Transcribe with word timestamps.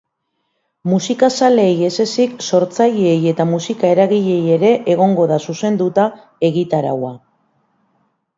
Musikazaleei 0.91 1.75
ez 1.89 1.93
ezik, 2.05 2.33
sortzaileei 2.45 3.19
eta 3.33 3.47
musika-eragileei 3.51 4.41
ere 4.57 4.73
egongo 4.95 5.29
da 5.35 5.39
zuzenduta 5.51 6.09
egitaraua. 6.51 7.15